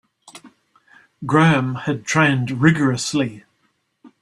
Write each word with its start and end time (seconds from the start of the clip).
Graham 1.27 1.75
had 1.75 2.05
trained 2.05 2.49
rigourously. 2.59 3.43